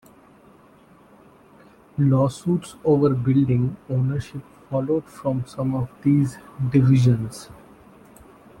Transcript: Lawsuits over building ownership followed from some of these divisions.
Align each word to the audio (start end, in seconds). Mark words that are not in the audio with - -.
Lawsuits 1.99 2.75
over 2.83 3.11
building 3.13 3.77
ownership 3.87 4.41
followed 4.67 5.05
from 5.07 5.45
some 5.45 5.75
of 5.75 5.91
these 6.01 6.39
divisions. 6.71 7.51